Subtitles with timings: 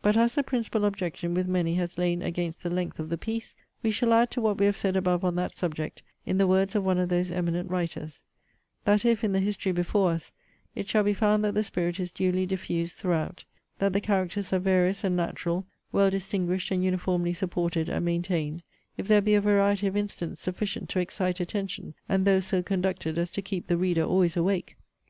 [0.00, 3.54] But as the principal objection with many has lain against the length of the piece,
[3.82, 6.74] we shall add to what we have said above on that subject, in the words
[6.74, 8.22] of one of those eminent writers:
[8.86, 10.32] 'That if, in the history before us,
[10.74, 13.44] it shall be found that the spirit is duly diffused throughout;
[13.78, 18.62] that the characters are various and natural; well distinguished and uniformly supported and maintained;
[18.96, 23.18] if there be a variety of incidents sufficient to excite attention, and those so conducted
[23.18, 24.78] as to keep the reader always awake!